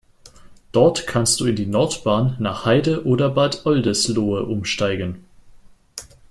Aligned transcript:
Dort 0.71 1.05
kannst 1.05 1.39
du 1.39 1.45
in 1.45 1.55
die 1.55 1.67
Nordbahn 1.67 2.35
nach 2.39 2.65
Heide 2.65 3.05
oder 3.05 3.29
Bad 3.29 3.67
Oldesloe 3.67 4.41
umsteigen. 4.45 5.25